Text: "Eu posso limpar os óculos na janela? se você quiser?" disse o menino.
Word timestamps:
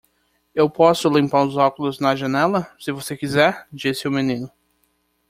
"Eu 0.55 0.67
posso 0.67 1.07
limpar 1.07 1.45
os 1.45 1.55
óculos 1.55 1.99
na 1.99 2.15
janela? 2.15 2.71
se 2.79 2.91
você 2.91 3.15
quiser?" 3.15 3.67
disse 3.71 4.07
o 4.07 4.11
menino. 4.11 4.49